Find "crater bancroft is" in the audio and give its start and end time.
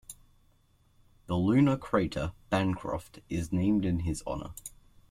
1.77-3.53